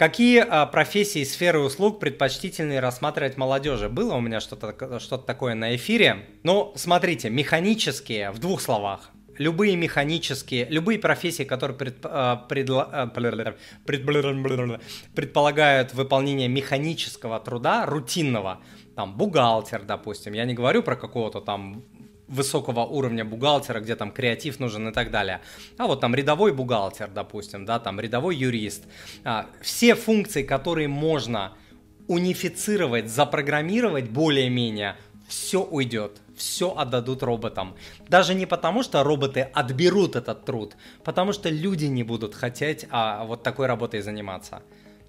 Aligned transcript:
Какие 0.00 0.38
а, 0.38 0.64
профессии 0.64 1.24
сферы 1.24 1.58
услуг 1.58 2.00
предпочтительнее 2.00 2.80
рассматривать 2.80 3.36
молодежи? 3.36 3.90
Было 3.90 4.14
у 4.14 4.20
меня 4.22 4.40
что-то 4.40 4.98
что 4.98 5.18
такое 5.18 5.54
на 5.54 5.76
эфире. 5.76 6.24
Ну, 6.42 6.72
смотрите, 6.74 7.28
механические, 7.28 8.30
в 8.30 8.38
двух 8.38 8.62
словах, 8.62 9.10
любые 9.36 9.76
механические, 9.76 10.64
любые 10.70 10.98
профессии, 10.98 11.42
которые 11.42 11.76
пред, 11.76 12.00
предла, 12.00 13.10
пред, 13.14 13.58
предполагают 15.14 15.92
выполнение 15.92 16.48
механического 16.48 17.38
труда, 17.38 17.84
рутинного, 17.84 18.60
там, 18.96 19.14
бухгалтер, 19.18 19.82
допустим, 19.82 20.32
я 20.32 20.46
не 20.46 20.54
говорю 20.54 20.82
про 20.82 20.96
какого-то 20.96 21.42
там 21.42 21.84
высокого 22.30 22.86
уровня 22.86 23.24
бухгалтера, 23.24 23.80
где 23.80 23.96
там 23.96 24.12
креатив 24.12 24.60
нужен 24.60 24.88
и 24.88 24.92
так 24.92 25.10
далее. 25.10 25.40
А 25.76 25.86
вот 25.86 26.00
там 26.00 26.14
рядовой 26.14 26.52
бухгалтер, 26.52 27.10
допустим, 27.10 27.66
да, 27.66 27.78
там 27.78 28.00
рядовой 28.00 28.36
юрист. 28.36 28.84
А, 29.24 29.46
все 29.60 29.94
функции, 29.94 30.44
которые 30.44 30.88
можно 30.88 31.52
унифицировать, 32.06 33.08
запрограммировать 33.08 34.08
более-менее, 34.08 34.96
все 35.28 35.62
уйдет, 35.62 36.20
все 36.36 36.74
отдадут 36.76 37.22
роботам. 37.22 37.76
Даже 38.08 38.34
не 38.34 38.46
потому, 38.46 38.82
что 38.82 39.02
роботы 39.02 39.48
отберут 39.52 40.16
этот 40.16 40.44
труд, 40.44 40.76
потому 41.04 41.32
что 41.32 41.48
люди 41.50 41.86
не 41.86 42.02
будут 42.02 42.34
хотеть 42.34 42.86
а, 42.90 43.24
вот 43.24 43.42
такой 43.42 43.66
работой 43.66 44.00
заниматься 44.02 44.62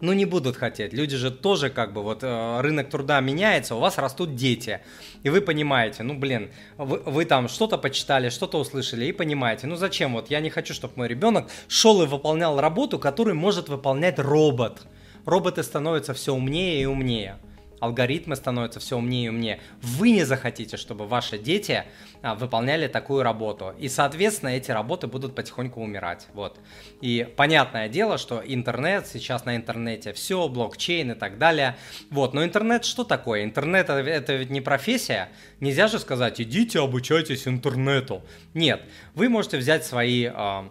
ну 0.00 0.12
не 0.12 0.24
будут 0.24 0.56
хотеть. 0.56 0.92
Люди 0.92 1.16
же 1.16 1.30
тоже 1.30 1.70
как 1.70 1.92
бы 1.92 2.02
вот 2.02 2.22
э, 2.22 2.60
рынок 2.60 2.90
труда 2.90 3.20
меняется, 3.20 3.74
у 3.74 3.78
вас 3.78 3.98
растут 3.98 4.34
дети, 4.34 4.80
и 5.22 5.30
вы 5.30 5.40
понимаете, 5.40 6.02
ну 6.02 6.14
блин, 6.14 6.50
вы, 6.76 6.98
вы 6.98 7.24
там 7.24 7.48
что-то 7.48 7.78
почитали, 7.78 8.28
что-то 8.28 8.58
услышали 8.58 9.06
и 9.06 9.12
понимаете, 9.12 9.66
ну 9.66 9.76
зачем 9.76 10.12
вот 10.12 10.30
я 10.30 10.40
не 10.40 10.50
хочу, 10.50 10.74
чтобы 10.74 10.94
мой 10.96 11.08
ребенок 11.08 11.48
шел 11.68 12.02
и 12.02 12.06
выполнял 12.06 12.60
работу, 12.60 12.98
которую 12.98 13.36
может 13.36 13.68
выполнять 13.68 14.18
робот. 14.18 14.86
Роботы 15.24 15.62
становятся 15.62 16.14
все 16.14 16.32
умнее 16.32 16.82
и 16.82 16.86
умнее 16.86 17.38
алгоритмы 17.80 18.36
становятся 18.36 18.80
все 18.80 18.96
умнее 18.96 19.26
и 19.26 19.28
умнее. 19.28 19.60
Вы 19.82 20.10
не 20.10 20.24
захотите, 20.24 20.76
чтобы 20.76 21.06
ваши 21.06 21.38
дети 21.38 21.84
а, 22.22 22.34
выполняли 22.34 22.88
такую 22.88 23.22
работу. 23.22 23.74
И, 23.78 23.88
соответственно, 23.88 24.50
эти 24.50 24.70
работы 24.70 25.06
будут 25.06 25.34
потихоньку 25.34 25.80
умирать. 25.80 26.26
Вот. 26.34 26.58
И 27.00 27.28
понятное 27.36 27.88
дело, 27.88 28.18
что 28.18 28.42
интернет, 28.44 29.06
сейчас 29.06 29.44
на 29.44 29.56
интернете 29.56 30.12
все, 30.12 30.48
блокчейн 30.48 31.12
и 31.12 31.14
так 31.14 31.38
далее. 31.38 31.76
Вот. 32.10 32.34
Но 32.34 32.44
интернет 32.44 32.84
что 32.84 33.04
такое? 33.04 33.44
Интернет 33.44 33.88
это 33.90 34.34
ведь 34.34 34.50
не 34.50 34.60
профессия. 34.60 35.28
Нельзя 35.60 35.88
же 35.88 35.98
сказать, 35.98 36.40
идите 36.40 36.80
обучайтесь 36.80 37.46
интернету. 37.46 38.22
Нет. 38.54 38.82
Вы 39.14 39.28
можете 39.28 39.58
взять 39.58 39.84
свои... 39.84 40.30
А, 40.32 40.70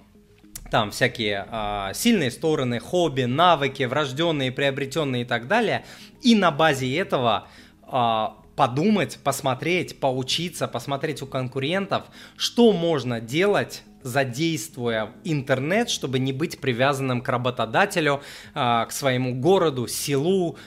там 0.76 0.92
всякие 0.92 1.48
э, 1.50 1.92
сильные 1.94 2.30
стороны, 2.30 2.82
хобби, 2.82 3.22
навыки, 3.22 3.84
врожденные, 3.84 4.52
приобретенные 4.52 5.22
и 5.22 5.26
так 5.26 5.48
далее. 5.48 5.86
И 6.22 6.36
на 6.36 6.52
базе 6.52 6.94
этого 6.98 7.48
э, 7.88 8.26
подумать, 8.58 9.18
посмотреть, 9.24 10.02
поучиться, 10.02 10.68
посмотреть 10.68 11.22
у 11.22 11.28
конкурентов, 11.28 12.04
что 12.36 12.74
можно 12.74 13.22
делать 13.22 13.84
задействуя 14.02 15.14
интернет, 15.24 15.90
чтобы 15.90 16.20
не 16.20 16.34
быть 16.34 16.60
привязанным 16.60 17.22
к 17.22 17.30
работодателю, 17.30 18.22
к 18.54 18.90
своему 18.90 19.34
городу, 19.34 19.88
селу 19.88 20.58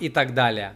и 0.00 0.08
так 0.08 0.34
далее. 0.34 0.74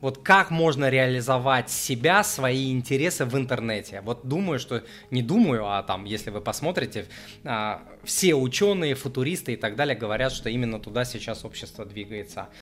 Вот 0.00 0.18
как 0.18 0.50
можно 0.50 0.90
реализовать 0.90 1.70
себя, 1.70 2.22
свои 2.22 2.70
интересы 2.70 3.24
в 3.24 3.36
интернете? 3.36 4.02
Вот 4.02 4.26
думаю, 4.28 4.58
что 4.58 4.82
не 5.10 5.22
думаю, 5.22 5.66
а 5.66 5.82
там, 5.82 6.04
если 6.04 6.30
вы 6.30 6.40
посмотрите, 6.40 7.06
а, 7.44 7.82
все 8.04 8.34
ученые, 8.34 8.94
футуристы 8.94 9.54
и 9.54 9.56
так 9.56 9.74
далее 9.74 9.96
говорят, 9.96 10.32
что 10.32 10.50
именно 10.50 10.78
туда 10.78 11.04
сейчас 11.04 11.44
общество 11.44 11.84
двигается. 11.86 12.48